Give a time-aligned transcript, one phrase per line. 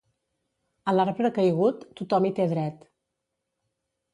[0.91, 2.89] A l'arbre caigut, tothom hi té dret.